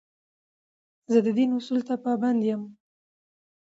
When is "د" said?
1.25-1.27